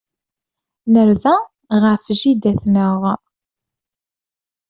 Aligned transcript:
Nerza 0.91 1.35
ɣef 1.83 2.03
jida-tneɣ. 2.19 3.01